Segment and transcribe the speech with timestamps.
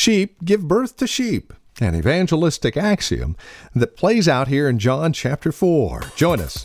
[0.00, 3.36] Sheep give birth to sheep, an evangelistic axiom
[3.74, 6.04] that plays out here in John chapter 4.
[6.16, 6.64] Join us.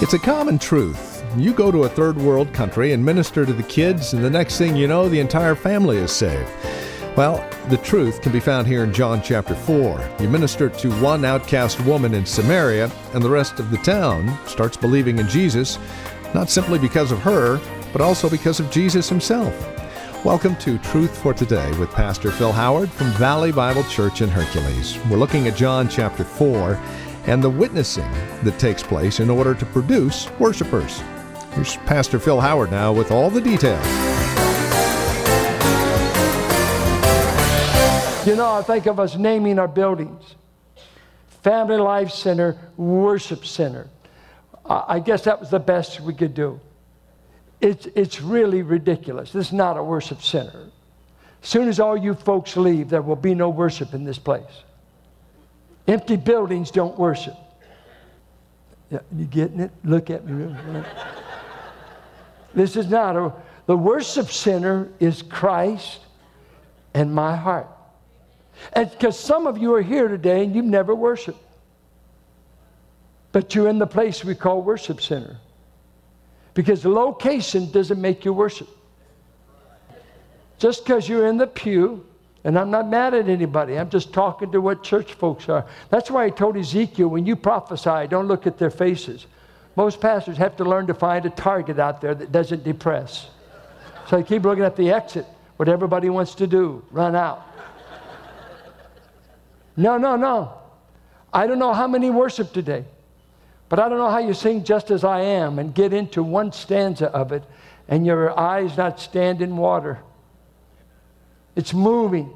[0.00, 1.24] It's a common truth.
[1.36, 4.58] You go to a third world country and minister to the kids, and the next
[4.58, 6.48] thing you know, the entire family is saved.
[7.18, 10.08] Well, the truth can be found here in John chapter 4.
[10.20, 14.76] You minister to one outcast woman in Samaria, and the rest of the town starts
[14.76, 15.80] believing in Jesus,
[16.32, 17.60] not simply because of her,
[17.92, 19.52] but also because of Jesus himself.
[20.24, 24.96] Welcome to Truth for Today with Pastor Phil Howard from Valley Bible Church in Hercules.
[25.10, 26.80] We're looking at John chapter 4
[27.26, 28.12] and the witnessing
[28.44, 31.02] that takes place in order to produce worshipers.
[31.54, 34.07] Here's Pastor Phil Howard now with all the details.
[38.28, 40.34] You know, I think of us naming our buildings
[41.42, 43.88] Family Life Center, Worship Center.
[44.66, 46.60] I guess that was the best we could do.
[47.62, 49.32] It's, it's really ridiculous.
[49.32, 50.66] This is not a worship center.
[51.42, 54.62] As soon as all you folks leave, there will be no worship in this place.
[55.86, 57.36] Empty buildings don't worship.
[58.90, 59.70] Yeah, you getting it?
[59.84, 60.54] Look at me.
[62.54, 63.32] this is not a,
[63.64, 66.00] the worship center is Christ
[66.92, 67.68] and my heart.
[68.74, 71.38] Because some of you are here today and you've never worshiped,
[73.32, 75.38] but you're in the place we call worship center.
[76.54, 78.68] Because location doesn't make you worship.
[80.58, 82.04] Just because you're in the pew
[82.44, 83.78] and I'm not mad at anybody.
[83.78, 85.66] I'm just talking to what church folks are.
[85.90, 89.26] That's why I told Ezekiel when you prophesy, don't look at their faces.
[89.76, 93.28] Most pastors have to learn to find a target out there that doesn't depress.
[94.08, 97.46] So I keep looking at the exit, what everybody wants to do run out.
[99.78, 100.52] No, no, no.
[101.32, 102.84] I don't know how many worship today,
[103.68, 106.50] but I don't know how you sing just as I am and get into one
[106.50, 107.44] stanza of it
[107.86, 110.00] and your eyes not stand in water.
[111.54, 112.30] It's moving.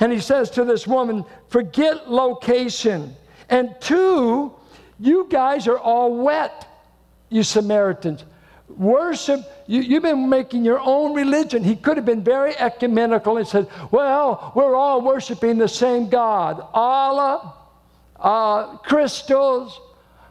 [0.00, 3.14] And he says to this woman, forget location.
[3.48, 4.52] And two,
[4.98, 6.66] you guys are all wet,
[7.28, 8.24] you Samaritans.
[8.76, 11.62] Worship, you, have been making your own religion.
[11.62, 16.66] He could have been very ecumenical and said, Well, we're all worshiping the same God.
[16.72, 17.54] Allah,
[18.18, 19.80] uh, crystals,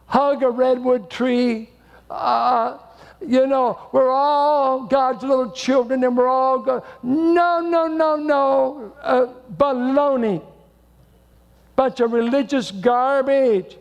[0.06, 1.69] hug a redwood tree,
[2.09, 2.78] uh,
[3.25, 6.84] you know, we're all God's little children and we're all God.
[7.03, 8.94] No, no, no, no.
[9.01, 10.44] Uh, baloney.
[11.75, 13.78] Bunch of religious garbage.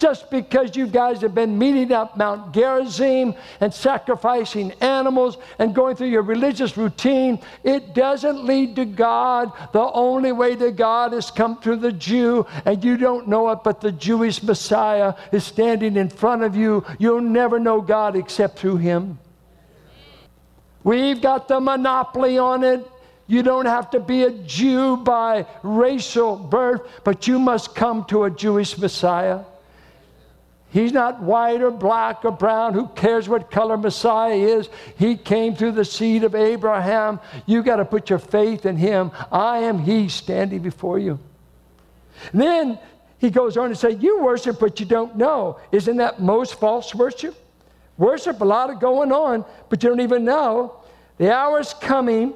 [0.00, 5.94] Just because you guys have been meeting up Mount Gerizim and sacrificing animals and going
[5.94, 9.52] through your religious routine, it doesn't lead to God.
[9.72, 13.58] The only way to God is come through the Jew, and you don't know it,
[13.62, 16.82] but the Jewish Messiah is standing in front of you.
[16.98, 19.18] You'll never know God except through him.
[20.82, 22.90] We've got the monopoly on it.
[23.26, 28.24] You don't have to be a Jew by racial birth, but you must come to
[28.24, 29.40] a Jewish Messiah.
[30.70, 32.74] He's not white or black or brown.
[32.74, 34.68] Who cares what color Messiah is?
[34.96, 37.18] He came through the seed of Abraham.
[37.44, 39.10] You got to put your faith in him.
[39.32, 41.18] I am he standing before you.
[42.32, 42.78] And then
[43.18, 45.58] he goes on to say, You worship what you don't know.
[45.72, 47.34] Isn't that most false worship?
[47.98, 50.80] Worship, a lot of going on, but you don't even know.
[51.18, 52.32] The hour is coming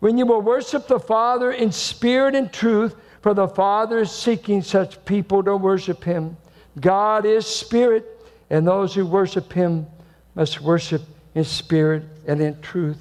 [0.00, 4.62] when you will worship the Father in spirit and truth, for the Father is seeking
[4.62, 6.36] such people to worship him.
[6.80, 8.04] God is spirit,
[8.50, 9.86] and those who worship him
[10.34, 11.02] must worship
[11.34, 12.98] in spirit and in truth.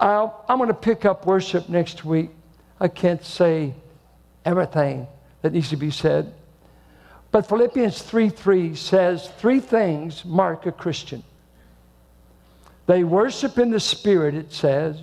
[0.00, 2.30] i am going to pick up worship next week.
[2.80, 3.74] I can't say
[4.44, 5.06] everything
[5.42, 6.32] that needs to be said.
[7.30, 11.22] But Philippians 3 3 says three things mark a Christian.
[12.86, 14.96] They worship in the Spirit, it says.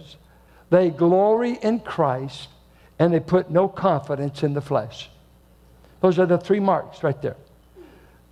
[0.71, 2.49] They glory in Christ,
[2.97, 5.11] and they put no confidence in the flesh.
[6.01, 7.35] Those are the three marks right there.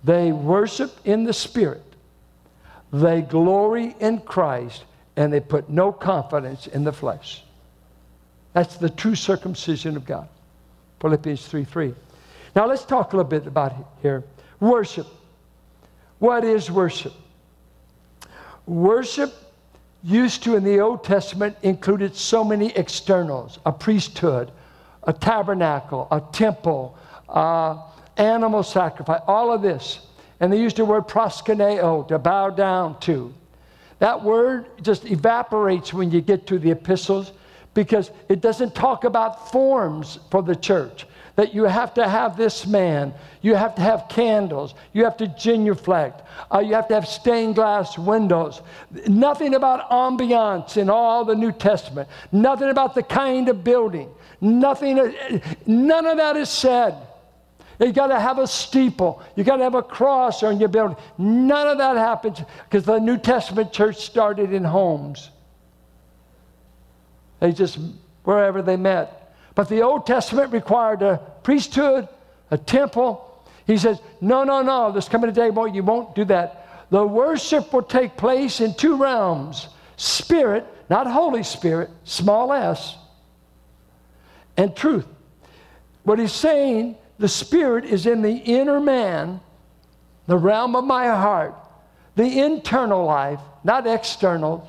[0.04, 1.82] They worship in the Spirit,
[2.92, 4.84] they glory in Christ,
[5.16, 7.42] and they put no confidence in the flesh.
[8.52, 10.28] That's the true circumcision of God.
[11.00, 11.94] Philippians 3 3.
[12.54, 14.22] Now let's talk a little bit about here.
[14.60, 15.06] Worship.
[16.18, 17.12] What is worship?
[18.66, 19.34] Worship
[20.02, 24.52] used to in the Old Testament included so many externals a priesthood,
[25.02, 26.96] a tabernacle, a temple,
[27.28, 27.80] uh,
[28.16, 30.00] animal sacrifice, all of this.
[30.40, 33.32] And they used the word proskuneo, to bow down to.
[34.00, 37.32] That word just evaporates when you get to the epistles
[37.72, 41.06] because it doesn't talk about forms for the church.
[41.36, 43.12] that you have to have this man,
[43.42, 46.22] you have to have candles, you have to genuflect,
[46.52, 48.62] uh, you have to have stained glass windows.
[49.08, 54.08] Nothing about ambiance in all the New Testament, nothing about the kind of building,
[54.40, 55.14] nothing,
[55.66, 56.94] none of that is said.
[57.80, 59.22] You got to have a steeple.
[59.36, 60.96] You got to have a cross on your building.
[61.18, 65.30] None of that happens because the New Testament church started in homes.
[67.40, 67.78] They just,
[68.22, 69.34] wherever they met.
[69.54, 72.08] But the Old Testament required a priesthood,
[72.50, 73.42] a temple.
[73.66, 76.86] He says, no, no, no, there's coming a day, boy, you won't do that.
[76.90, 82.96] The worship will take place in two realms spirit, not Holy Spirit, small s,
[84.56, 85.06] and truth.
[86.02, 89.40] What he's saying, the spirit is in the inner man,
[90.26, 91.54] the realm of my heart,
[92.16, 94.68] the internal life, not external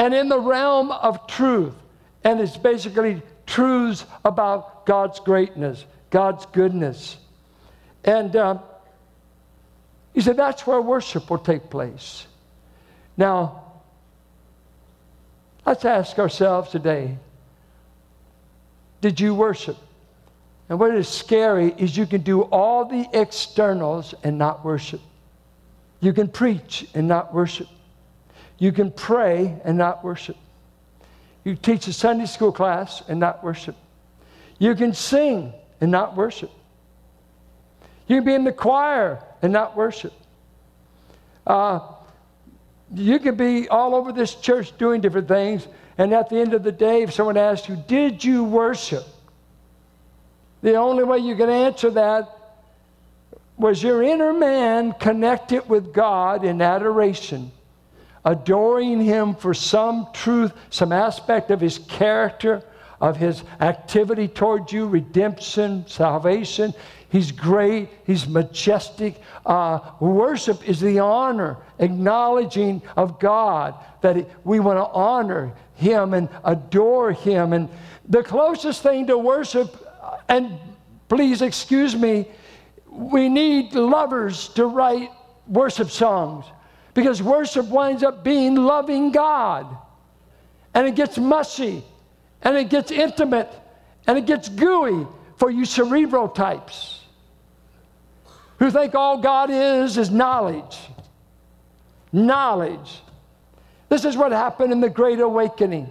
[0.00, 1.74] and in the realm of truth.
[2.24, 7.18] And it's basically truths about God's greatness, God's goodness.
[8.04, 8.58] And uh,
[10.14, 12.26] he said that's where worship will take place.
[13.16, 13.62] Now,
[15.66, 17.18] let's ask ourselves today
[19.02, 19.76] did you worship?
[20.70, 25.00] And what is scary is you can do all the externals and not worship.
[25.98, 27.66] You can preach and not worship.
[28.56, 30.36] You can pray and not worship.
[31.42, 33.74] You teach a Sunday school class and not worship.
[34.60, 36.52] You can sing and not worship.
[38.06, 40.12] You can be in the choir and not worship.
[41.44, 41.80] Uh,
[42.94, 45.66] you can be all over this church doing different things,
[45.98, 49.04] and at the end of the day, if someone asks you, Did you worship?
[50.62, 52.36] The only way you can answer that
[53.56, 57.52] was your inner man connected with God in adoration
[58.24, 62.62] adoring Him for some truth, some aspect of His character,
[63.00, 66.74] of His activity toward you, redemption, salvation.
[67.08, 69.20] He's great, He's majestic.
[69.44, 76.28] Uh, worship is the honor, acknowledging of God that we want to honor Him and
[76.44, 77.52] adore Him.
[77.52, 77.68] And
[78.08, 79.86] the closest thing to worship,
[80.30, 80.58] and
[81.08, 82.26] please excuse me,
[82.88, 85.10] we need lovers to write
[85.46, 86.46] worship songs.
[86.94, 89.66] Because worship winds up being loving God.
[90.72, 91.84] And it gets mushy,
[92.42, 93.52] and it gets intimate,
[94.06, 95.06] and it gets gooey
[95.36, 97.00] for you cerebral types
[98.60, 100.78] who think all God is is knowledge.
[102.12, 103.00] Knowledge.
[103.88, 105.90] This is what happened in the Great Awakening.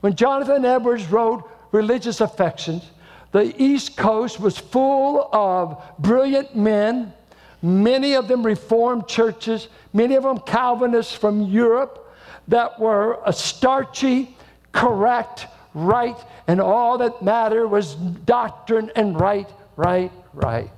[0.00, 1.42] When Jonathan Edwards wrote
[1.72, 2.88] Religious Affections,
[3.32, 7.12] the East Coast was full of brilliant men.
[7.60, 12.14] Many of them Reformed churches, many of them Calvinists from Europe
[12.48, 14.34] that were starchy,
[14.72, 16.16] correct, right,
[16.46, 20.70] and all that mattered was doctrine and right, right, right.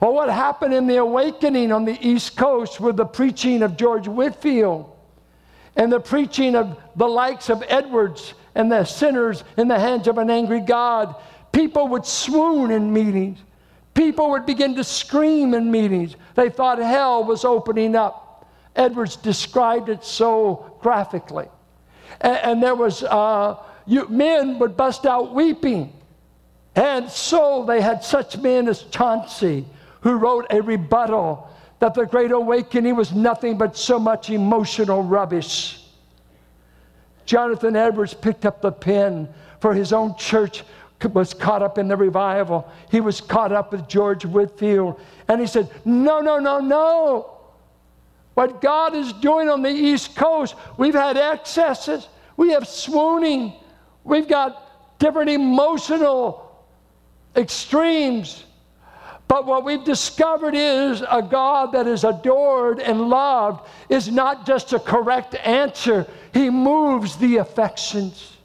[0.00, 4.08] Well, what happened in the awakening on the East Coast with the preaching of George
[4.08, 4.90] Whitefield
[5.76, 10.18] and the preaching of the likes of Edwards and the sinners in the hands of
[10.18, 11.14] an angry God?
[11.52, 13.38] People would swoon in meetings.
[13.94, 16.16] People would begin to scream in meetings.
[16.34, 18.46] They thought hell was opening up.
[18.74, 21.46] Edwards described it so graphically.
[22.20, 25.92] And, and there was, uh, you, men would bust out weeping.
[26.74, 29.66] And so they had such men as Chauncy,
[30.00, 31.50] who wrote a rebuttal
[31.82, 35.82] that the Great Awakening was nothing but so much emotional rubbish.
[37.24, 40.62] Jonathan Edwards picked up the pen for his own church
[41.12, 42.70] was caught up in the revival.
[42.88, 45.00] He was caught up with George Whitefield.
[45.26, 47.40] And he said, No, no, no, no.
[48.34, 53.54] What God is doing on the East Coast, we've had excesses, we have swooning,
[54.04, 56.64] we've got different emotional
[57.34, 58.44] extremes.
[59.32, 64.74] But what we've discovered is a God that is adored and loved is not just
[64.74, 68.36] a correct answer, He moves the affections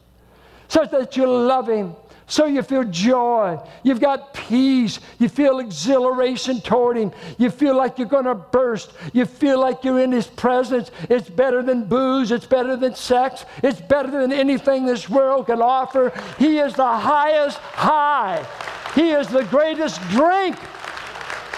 [0.69, 1.93] such that you love Him
[2.25, 3.59] so you feel joy.
[3.83, 5.01] You've got peace.
[5.19, 7.11] You feel exhilaration toward Him.
[7.37, 8.93] You feel like you're going to burst.
[9.11, 10.91] You feel like you're in His presence.
[11.09, 12.31] It's better than booze.
[12.31, 13.43] It's better than sex.
[13.61, 16.13] It's better than anything this world can offer.
[16.39, 18.47] He is the highest high.
[18.95, 20.55] He is the greatest drink.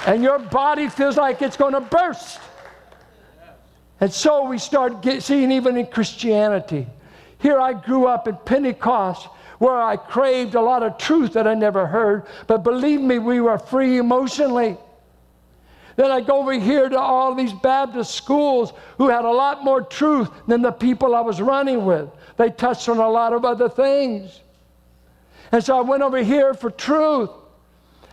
[0.05, 2.39] And your body feels like it's going to burst.
[4.01, 6.87] And so we start get, seeing even in Christianity.
[7.39, 9.27] Here I grew up in Pentecost
[9.59, 12.25] where I craved a lot of truth that I never heard.
[12.47, 14.77] But believe me, we were free emotionally.
[15.97, 19.81] Then I go over here to all these Baptist schools who had a lot more
[19.81, 22.09] truth than the people I was running with.
[22.37, 24.39] They touched on a lot of other things.
[25.51, 27.29] And so I went over here for truth.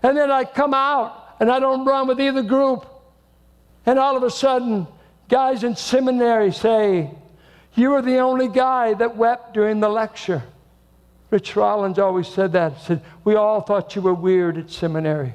[0.02, 2.86] And then I come out and I don't run with either group.
[3.84, 4.86] And all of a sudden,
[5.28, 7.10] guys in seminary say,
[7.74, 10.42] You were the only guy that wept during the lecture.
[11.30, 12.74] Rich Rollins always said that.
[12.74, 15.34] He said, We all thought you were weird at seminary.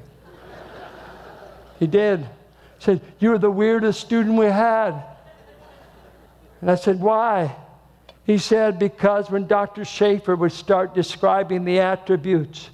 [1.79, 2.21] he did.
[2.21, 2.27] He
[2.79, 5.03] said, You were the weirdest student we had.
[6.61, 7.55] And I said, Why?
[8.25, 9.85] He said, Because when Dr.
[9.85, 12.69] Schaefer would start describing the attributes,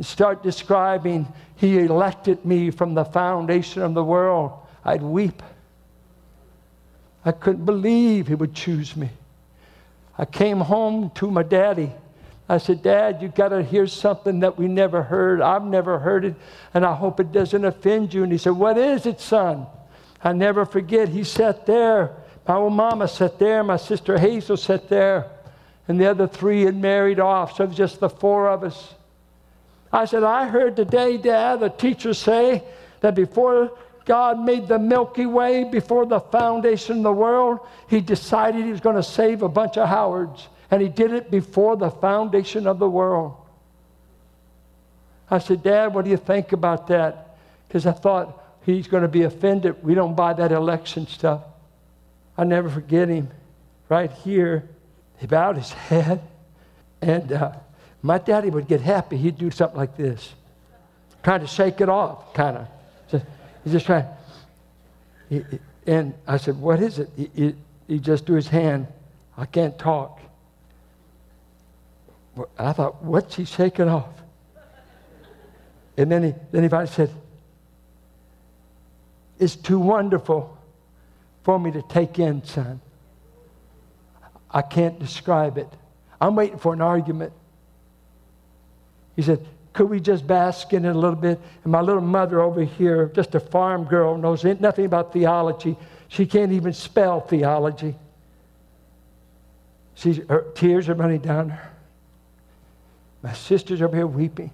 [0.00, 4.52] start describing, He elected me from the foundation of the world,
[4.84, 5.42] I'd weep.
[7.24, 9.10] I couldn't believe He would choose me.
[10.18, 11.92] I came home to my daddy.
[12.48, 15.40] I said, Dad, you got to hear something that we never heard.
[15.40, 16.34] I've never heard it,
[16.74, 18.22] and I hope it doesn't offend you.
[18.22, 19.66] And he said, What is it, son?
[20.22, 21.08] I never forget.
[21.08, 22.16] He sat there.
[22.46, 23.64] My old mama sat there.
[23.64, 25.30] My sister Hazel sat there.
[25.88, 28.94] And the other three had married off, so it was just the four of us.
[29.94, 32.64] I said, I heard today, Dad, the teacher say
[32.98, 38.64] that before God made the Milky Way, before the foundation of the world, he decided
[38.64, 40.48] he was going to save a bunch of Howards.
[40.68, 43.36] And he did it before the foundation of the world.
[45.30, 47.36] I said, Dad, what do you think about that?
[47.68, 49.80] Because I thought he's going to be offended.
[49.84, 51.42] We don't buy that election stuff.
[52.36, 53.30] I never forget him.
[53.88, 54.68] Right here,
[55.18, 56.20] he bowed his head.
[57.00, 57.52] And uh,
[58.04, 59.16] my daddy would get happy.
[59.16, 60.34] He'd do something like this,
[61.22, 63.22] trying to shake it off, kind of.
[63.64, 64.04] he's just trying.
[65.86, 67.08] And I said, What is it?
[67.16, 67.54] He,
[67.88, 68.88] he, just do his hand.
[69.38, 70.20] I can't talk.
[72.58, 74.10] I thought, what's he shaking off?
[75.96, 77.10] And then he, then he finally said,
[79.38, 80.58] It's too wonderful
[81.42, 82.82] for me to take in, son.
[84.50, 85.72] I can't describe it.
[86.20, 87.32] I'm waiting for an argument.
[89.16, 91.40] He said, Could we just bask in it a little bit?
[91.62, 95.76] And my little mother over here, just a farm girl, knows nothing about theology.
[96.08, 97.94] She can't even spell theology.
[99.94, 101.70] She's, her tears are running down her.
[103.22, 104.50] My sister's over here weeping.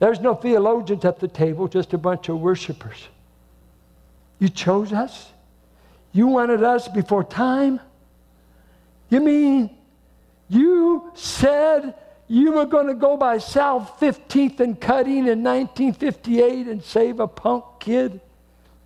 [0.00, 3.08] There's no theologians at the table, just a bunch of worshipers.
[4.38, 5.30] You chose us?
[6.12, 7.78] You wanted us before time?
[9.10, 9.70] You mean
[10.48, 11.94] you said
[12.30, 17.26] you were going to go by South 15th and Cutting in 1958 and save a
[17.26, 18.20] punk kid?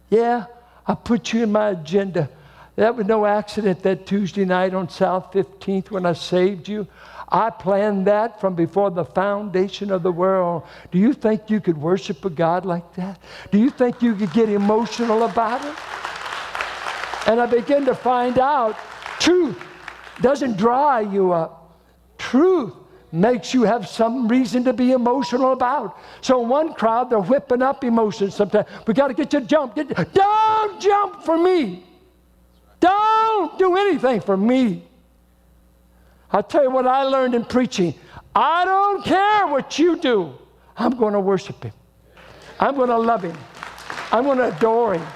[0.08, 0.46] Yeah,
[0.86, 2.30] I put you in my agenda.
[2.76, 6.88] That was no accident that Tuesday night on South 15th when I saved you.
[7.28, 10.62] I planned that from before the foundation of the world.
[10.90, 13.20] Do you think you could worship a God like that?
[13.50, 15.74] Do you think you could get emotional about it?
[17.28, 18.74] And I begin to find out
[19.20, 19.62] truth
[20.22, 21.78] doesn't dry you up.
[22.16, 22.72] Truth
[23.14, 25.96] makes you have some reason to be emotional about.
[26.20, 28.68] So one crowd, they're whipping up emotions sometimes.
[28.86, 29.76] We got to get you to jump.
[29.76, 31.84] Get, don't jump for me.
[32.80, 34.82] Don't do anything for me.
[36.32, 37.94] I'll tell you what I learned in preaching.
[38.34, 40.36] I don't care what you do.
[40.76, 41.72] I'm going to worship Him.
[42.58, 43.38] I'm going to love Him.
[44.10, 45.06] I'm going to adore Him.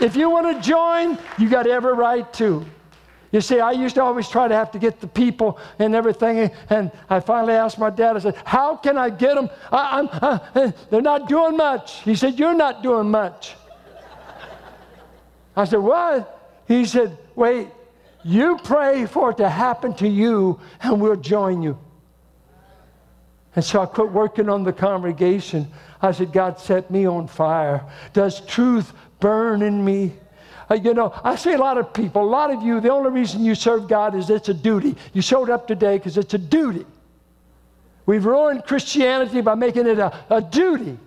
[0.00, 2.66] If you want to join, you got every right to.
[3.30, 6.50] You see, I used to always try to have to get the people and everything,
[6.70, 9.50] and I finally asked my dad, I said, How can I get them?
[9.70, 12.00] I, I, they're not doing much.
[12.02, 13.54] He said, You're not doing much.
[15.54, 16.62] I said, What?
[16.66, 17.68] He said, Wait,
[18.24, 21.78] you pray for it to happen to you, and we'll join you.
[23.54, 25.68] And so I quit working on the congregation.
[26.00, 27.84] I said, God set me on fire.
[28.12, 30.12] Does truth burn in me?
[30.70, 33.10] Uh, you know, I see a lot of people, a lot of you, the only
[33.10, 34.96] reason you serve God is it's a duty.
[35.12, 36.84] You showed up today because it's a duty.
[38.06, 40.98] We've ruined Christianity by making it a, a duty.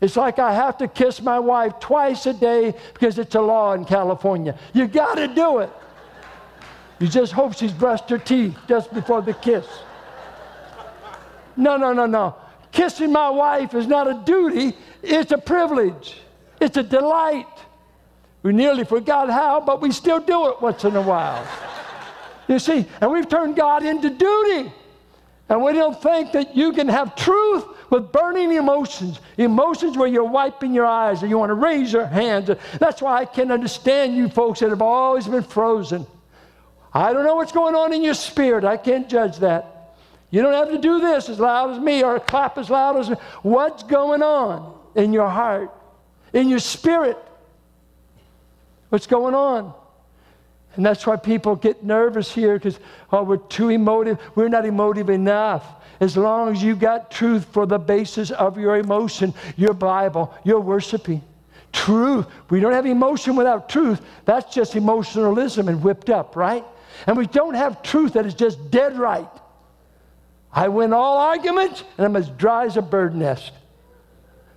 [0.00, 3.72] It's like I have to kiss my wife twice a day because it's a law
[3.72, 4.58] in California.
[4.72, 5.70] You got to do it.
[6.98, 9.66] You just hope she's brushed her teeth just before the kiss.
[11.56, 12.36] No, no, no, no.
[12.72, 16.20] Kissing my wife is not a duty, it's a privilege,
[16.60, 17.46] it's a delight.
[18.44, 21.44] We nearly forgot how, but we still do it once in a while.
[22.46, 24.70] You see, and we've turned God into duty.
[25.48, 30.24] And we don't think that you can have truth with burning emotions, emotions where you're
[30.24, 32.50] wiping your eyes or you want to raise your hands.
[32.78, 36.06] That's why I can understand you folks that have always been frozen.
[36.92, 38.64] I don't know what's going on in your spirit.
[38.64, 39.96] I can't judge that.
[40.30, 43.08] You don't have to do this as loud as me or clap as loud as
[43.08, 43.16] me.
[43.42, 45.70] What's going on in your heart,
[46.34, 47.16] in your spirit?
[48.94, 49.74] What's going on?
[50.76, 52.78] And that's why people get nervous here because,
[53.10, 54.20] oh, we're too emotive.
[54.36, 55.66] We're not emotive enough.
[55.98, 60.60] As long as you've got truth for the basis of your emotion, your Bible, you're
[60.60, 61.22] worshiping.
[61.72, 62.26] Truth.
[62.50, 64.00] We don't have emotion without truth.
[64.26, 66.64] That's just emotionalism and whipped up, right?
[67.08, 69.26] And we don't have truth that is just dead right.
[70.52, 73.50] I win all arguments and I'm as dry as a bird nest.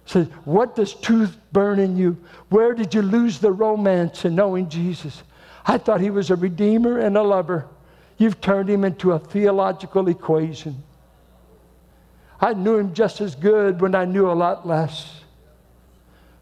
[0.08, 2.18] So, what does truth burn in you?
[2.48, 5.22] Where did you lose the romance in knowing Jesus?
[5.66, 7.68] I thought he was a redeemer and a lover.
[8.18, 10.82] You've turned him into a theological equation.
[12.40, 15.22] I knew him just as good when I knew a lot less.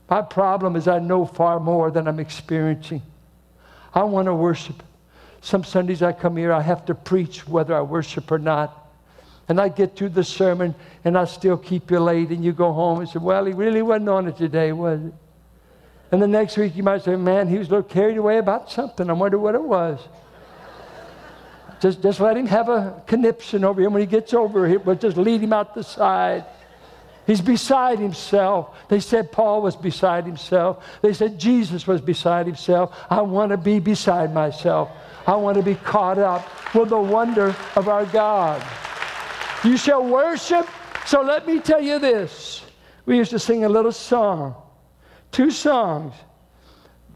[0.08, 3.02] My problem is I know far more than I'm experiencing.
[3.96, 4.84] I want to worship.
[5.42, 8.85] Some Sundays I come here, I have to preach whether I worship or not.
[9.48, 10.74] And I get through the sermon
[11.04, 13.82] and I still keep you late, and you go home and say, Well, he really
[13.82, 15.14] wasn't on it today, was it?
[16.12, 18.72] And the next week you might say, Man, he was a little carried away about
[18.72, 19.10] something.
[19.10, 20.00] I wonder what it was.
[21.82, 23.94] just, just let him have a conniption over him.
[23.94, 26.46] When he gets over it, we'll just lead him out the side.
[27.28, 28.78] He's beside himself.
[28.88, 30.86] They said Paul was beside himself.
[31.02, 32.96] They said Jesus was beside himself.
[33.10, 34.90] I want to be beside myself.
[35.26, 38.64] I want to be caught up with the wonder of our God.
[39.64, 40.68] You shall worship.
[41.06, 42.64] So let me tell you this.
[43.06, 44.56] We used to sing a little song,
[45.32, 46.14] two songs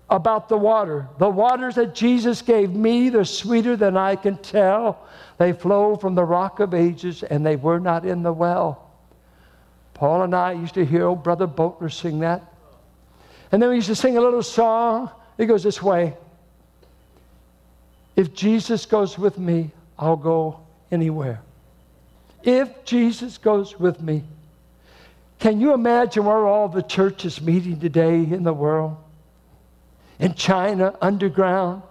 [0.09, 1.07] about the water.
[1.17, 5.07] The waters that Jesus gave me, they're sweeter than I can tell.
[5.37, 8.91] They flow from the rock of ages, and they were not in the well.
[9.93, 12.53] Paul and I used to hear old Brother Boatner sing that.
[13.51, 15.11] And then we used to sing a little song.
[15.37, 16.15] It goes this way
[18.15, 21.41] If Jesus goes with me, I'll go anywhere
[22.43, 24.23] if Jesus goes with me.
[25.39, 28.97] Can you imagine where all the churches meeting today in the world?
[30.19, 31.81] In China, underground.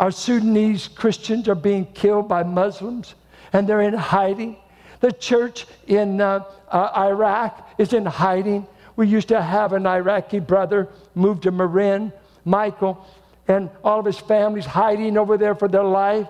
[0.00, 3.14] Our Sudanese Christians are being killed by Muslims
[3.52, 4.56] and they're in hiding.
[5.00, 8.66] The church in uh, uh, Iraq is in hiding.
[8.96, 12.12] We used to have an Iraqi brother moved to Marin,
[12.44, 13.06] Michael,
[13.46, 16.26] and all of his family's hiding over there for their life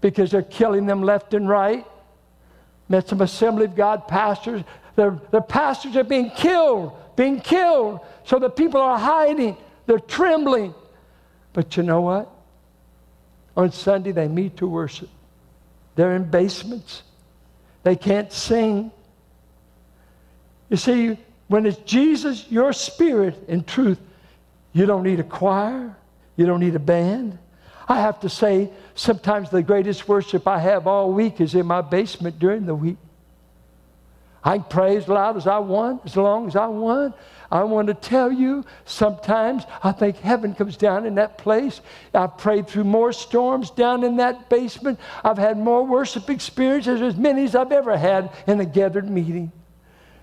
[0.00, 1.86] because they're killing them left and right.
[2.88, 4.62] Met some Assembly of God pastors.
[4.96, 8.00] The, the pastors are being killed, being killed.
[8.24, 9.56] So the people are hiding,
[9.86, 10.74] they're trembling.
[11.52, 12.30] But you know what?
[13.56, 15.08] On Sunday, they meet to worship.
[15.96, 17.02] They're in basements,
[17.82, 18.92] they can't sing.
[20.68, 23.98] You see, when it's Jesus, your spirit and truth,
[24.72, 25.96] you don't need a choir,
[26.36, 27.38] you don't need a band.
[27.88, 31.80] I have to say, sometimes the greatest worship I have all week is in my
[31.80, 32.98] basement during the week.
[34.44, 37.14] I pray as loud as I want, as long as I want.
[37.50, 41.80] I want to tell you, sometimes I think heaven comes down in that place.
[42.12, 45.00] I've prayed through more storms down in that basement.
[45.24, 49.50] I've had more worship experiences, as many as I've ever had in a gathered meeting.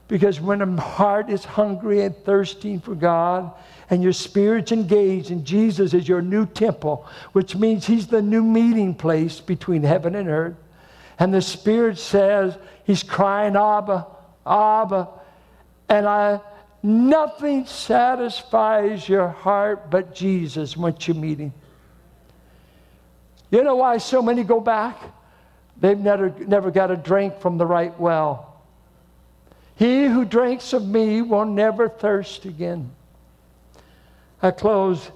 [0.08, 3.52] Because when a heart is hungry and thirsting for God,
[3.90, 8.44] and your spirit's engaged, and Jesus is your new temple, which means He's the new
[8.44, 10.56] meeting place between heaven and earth.
[11.20, 14.08] And the Spirit says, He's crying, Abba,
[14.46, 15.10] Abba.
[15.88, 16.42] And I,
[16.84, 21.54] nothing satisfies your heart but Jesus once you meet Him.
[23.52, 25.00] You know why so many go back?
[25.80, 28.62] They've never, never got a drink from the right well.
[29.76, 32.92] He who drinks of me will never thirst again.
[34.46, 35.10] I close.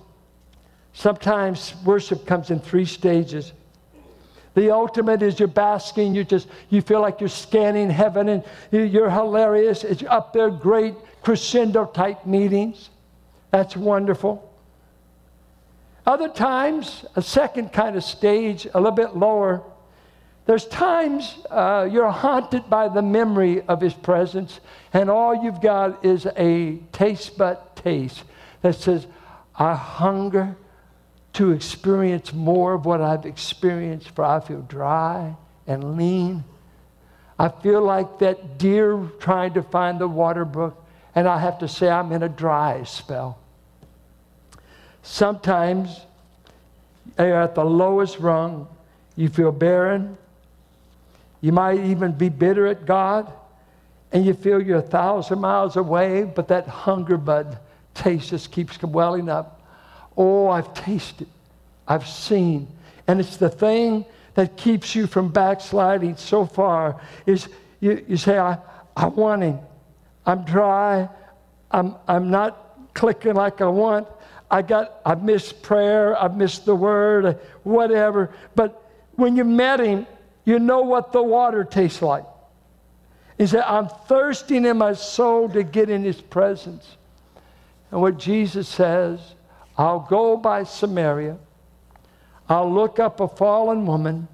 [0.93, 3.53] Sometimes worship comes in three stages.
[4.55, 9.11] The ultimate is you're basking, you just you feel like you're scanning heaven and you're
[9.11, 9.83] hilarious.
[9.83, 12.89] It's up there, great crescendo type meetings.
[13.51, 14.51] That's wonderful.
[16.07, 19.61] Other times, a second kind of stage, a little bit lower.
[20.47, 24.59] There's times uh, you're haunted by the memory of His presence,
[24.91, 28.23] and all you've got is a taste but taste
[28.63, 29.05] that says,
[29.59, 30.55] I hunger
[31.33, 35.35] to experience more of what I've experienced, for I feel dry
[35.67, 36.45] and lean.
[37.37, 41.67] I feel like that deer trying to find the water brook, and I have to
[41.67, 43.37] say I'm in a dry spell.
[45.03, 46.01] Sometimes
[47.17, 48.67] you're at the lowest rung,
[49.15, 50.17] you feel barren.
[51.41, 53.31] You might even be bitter at God,
[54.11, 57.59] and you feel you're a thousand miles away, but that hunger bud
[57.99, 59.61] taste just keeps welling up.
[60.17, 61.27] Oh, I've tasted,
[61.87, 62.67] I've seen.
[63.07, 67.47] And it's the thing that keeps you from backsliding so far is
[67.79, 68.57] you, you say, I,
[68.95, 69.59] I want him.
[70.25, 71.09] I'm dry.
[71.71, 74.07] I'm, I'm not clicking like I want.
[74.51, 78.33] I got, I missed prayer, I missed the word, whatever.
[78.55, 78.83] But
[79.15, 80.07] when you met him,
[80.43, 82.25] you know what the water tastes like.
[83.37, 86.97] He said, I'm thirsting in my soul to get in his presence.
[87.91, 89.19] And what Jesus says,
[89.77, 91.37] I'll go by Samaria.
[92.47, 94.27] I'll look up a fallen woman.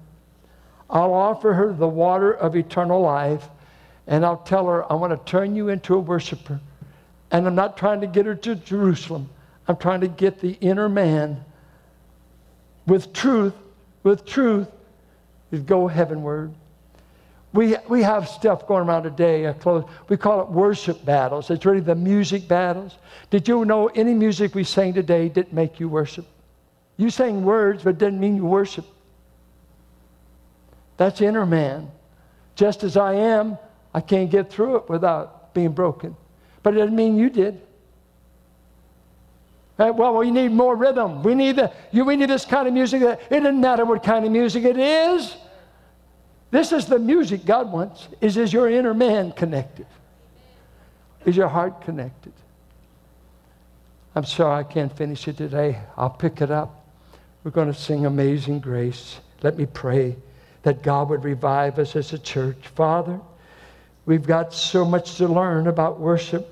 [0.88, 3.48] I'll offer her the water of eternal life.
[4.06, 6.60] And I'll tell her, I want to turn you into a worshiper.
[7.30, 9.28] And I'm not trying to get her to Jerusalem.
[9.68, 11.44] I'm trying to get the inner man
[12.86, 13.54] with truth,
[14.04, 14.68] with truth,
[15.50, 16.54] is go heavenward.
[17.56, 19.46] We, we have stuff going around today.
[19.46, 21.48] Uh, we call it worship battles.
[21.50, 22.98] It's really the music battles.
[23.30, 26.26] Did you know any music we sang today didn't make you worship?
[26.98, 28.84] You sang words, but didn't mean you worship.
[30.98, 31.90] That's inner man.
[32.56, 33.56] Just as I am,
[33.94, 36.14] I can't get through it without being broken.
[36.62, 37.58] But it doesn't mean you did.
[39.78, 41.22] Well, we need more rhythm.
[41.22, 43.00] We need, the, we need this kind of music.
[43.02, 45.36] It doesn't matter what kind of music it is.
[46.50, 48.08] This is the music God wants.
[48.20, 49.86] Is, is your inner man connected?
[51.24, 52.32] Is your heart connected?
[54.14, 55.80] I'm sorry I can't finish it today.
[55.96, 56.86] I'll pick it up.
[57.44, 59.20] We're going to sing Amazing Grace.
[59.42, 60.16] Let me pray
[60.62, 62.56] that God would revive us as a church.
[62.74, 63.20] Father,
[64.06, 66.48] we've got so much to learn about worship.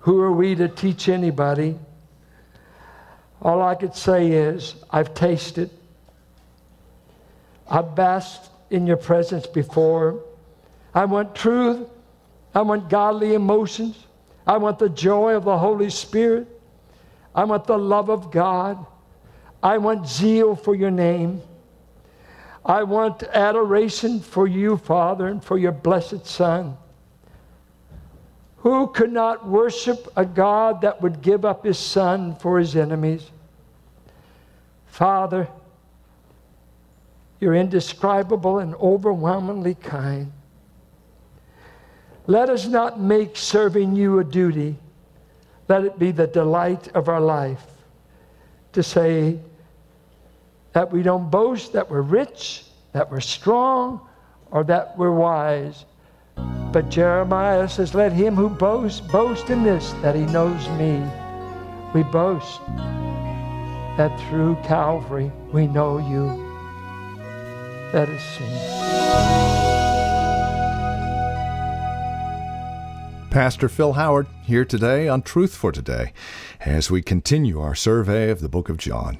[0.00, 1.78] Who are we to teach anybody?
[3.42, 5.70] All I could say is, I've tasted.
[7.68, 10.22] I've basked in your presence before.
[10.94, 11.88] I want truth.
[12.54, 14.06] I want godly emotions.
[14.46, 16.48] I want the joy of the Holy Spirit.
[17.34, 18.84] I want the love of God.
[19.62, 21.42] I want zeal for your name.
[22.64, 26.76] I want adoration for you, Father, and for your blessed Son.
[28.58, 33.30] Who could not worship a God that would give up his son for his enemies?
[34.86, 35.48] Father,
[37.40, 40.32] you're indescribable and overwhelmingly kind.
[42.26, 44.76] Let us not make serving you a duty.
[45.68, 47.64] Let it be the delight of our life
[48.72, 49.38] to say
[50.72, 54.06] that we don't boast that we're rich, that we're strong,
[54.50, 55.84] or that we're wise
[56.72, 61.02] but Jeremiah says, Let him who boasts boast in this, that he knows me.
[61.92, 62.60] We boast
[63.96, 66.49] that through Calvary we know you.
[67.92, 68.46] Let us sing.
[73.30, 76.12] Pastor Phil Howard here today on Truth for Today
[76.60, 79.18] as we continue our survey of the book of John.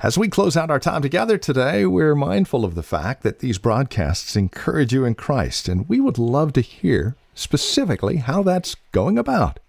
[0.00, 3.56] As we close out our time together today, we're mindful of the fact that these
[3.56, 9.16] broadcasts encourage you in Christ, and we would love to hear specifically how that's going
[9.16, 9.60] about.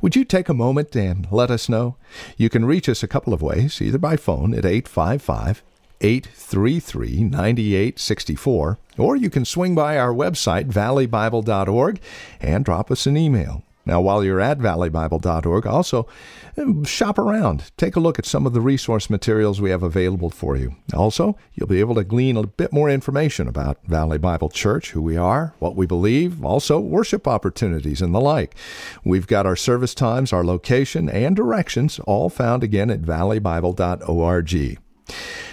[0.00, 1.94] Would you take a moment and let us know?
[2.36, 5.62] You can reach us a couple of ways, either by phone at 855
[6.00, 12.00] 833 9864, or you can swing by our website, valleybible.org,
[12.40, 13.62] and drop us an email.
[13.86, 16.06] Now, while you're at valleybible.org, also
[16.56, 17.72] um, shop around.
[17.76, 20.76] Take a look at some of the resource materials we have available for you.
[20.94, 25.00] Also, you'll be able to glean a bit more information about Valley Bible Church, who
[25.02, 28.54] we are, what we believe, also worship opportunities and the like.
[29.02, 34.78] We've got our service times, our location, and directions all found again at valleybible.org.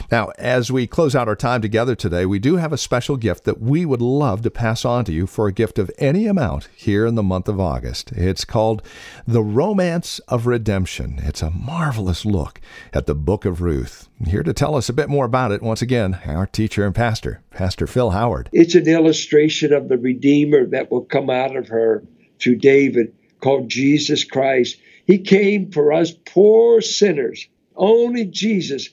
[0.10, 3.44] Now, as we close out our time together today, we do have a special gift
[3.44, 6.70] that we would love to pass on to you for a gift of any amount
[6.76, 8.14] here in the month of August.
[8.14, 8.82] It's called
[9.28, 11.20] The Romance of Redemption.
[11.24, 12.62] It's a marvelous look
[12.94, 14.08] at the book of Ruth.
[14.26, 17.42] Here to tell us a bit more about it, once again, our teacher and pastor,
[17.52, 18.50] Pastor Phil Howard.
[18.54, 22.04] It's an illustration of the Redeemer that will come out of her
[22.40, 24.78] through David, called Jesus Christ.
[25.06, 27.48] He came for us poor sinners.
[27.76, 28.90] Only Jesus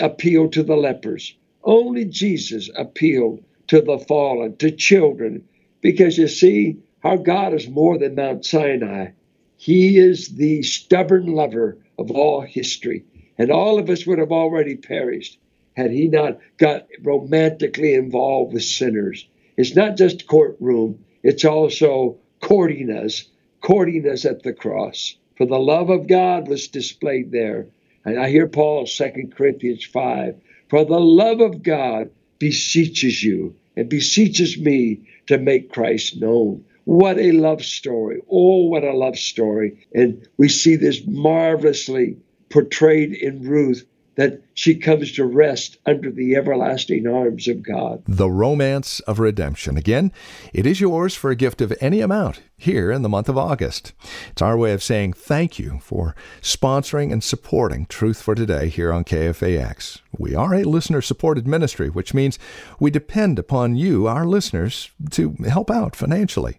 [0.00, 1.36] appealed to the lepers.
[1.62, 5.48] Only Jesus appealed to the fallen, to children,
[5.80, 9.08] because you see, our God is more than Mount Sinai.
[9.56, 13.04] He is the stubborn lover of all history,
[13.38, 15.38] and all of us would have already perished
[15.76, 19.28] had he not got romantically involved with sinners.
[19.56, 23.24] It's not just courtroom, it's also courting us,
[23.60, 25.16] courting us at the cross.
[25.36, 27.66] For the love of God was displayed there.
[28.06, 30.36] And I hear Paul, 2 Corinthians 5,
[30.68, 36.64] for the love of God beseeches you and beseeches me to make Christ known.
[36.84, 38.20] What a love story.
[38.30, 39.88] Oh, what a love story.
[39.92, 42.16] And we see this marvelously
[42.48, 43.84] portrayed in Ruth
[44.16, 48.02] that she comes to rest under the everlasting arms of God.
[48.08, 49.76] The Romance of Redemption.
[49.76, 50.10] Again,
[50.52, 53.92] it is yours for a gift of any amount here in the month of August.
[54.30, 58.90] It's our way of saying thank you for sponsoring and supporting Truth for Today here
[58.90, 60.00] on KFAX.
[60.18, 62.38] We are a listener supported ministry, which means
[62.80, 66.58] we depend upon you, our listeners, to help out financially.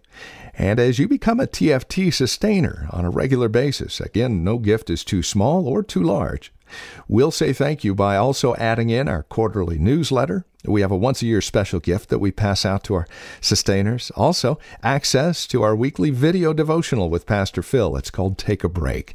[0.54, 5.04] And as you become a TFT sustainer on a regular basis, again, no gift is
[5.04, 6.52] too small or too large.
[7.08, 10.44] We'll say thank you by also adding in our quarterly newsletter.
[10.64, 13.06] We have a once a year special gift that we pass out to our
[13.40, 14.10] sustainers.
[14.16, 17.96] Also, access to our weekly video devotional with Pastor Phil.
[17.96, 19.14] It's called Take a Break.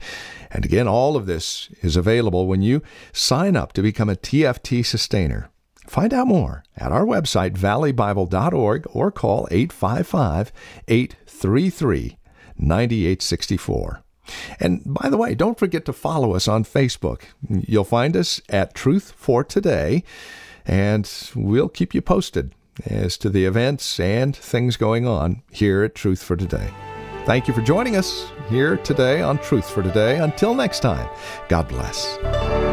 [0.50, 4.86] And again, all of this is available when you sign up to become a TFT
[4.86, 5.50] sustainer.
[5.88, 10.52] Find out more at our website, valleybible.org, or call 855
[10.88, 12.18] 833
[12.58, 14.04] 9864.
[14.60, 17.24] And by the way, don't forget to follow us on Facebook.
[17.50, 20.04] You'll find us at Truth for Today,
[20.66, 22.54] and we'll keep you posted
[22.86, 26.70] as to the events and things going on here at Truth for Today.
[27.26, 30.18] Thank you for joining us here today on Truth for Today.
[30.18, 31.10] Until next time,
[31.48, 32.73] God bless.